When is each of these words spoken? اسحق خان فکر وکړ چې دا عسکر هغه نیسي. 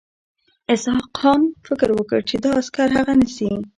اسحق 0.73 1.09
خان 1.19 1.41
فکر 1.67 1.89
وکړ 1.93 2.19
چې 2.29 2.35
دا 2.43 2.49
عسکر 2.59 2.87
هغه 2.97 3.13
نیسي. 3.21 3.51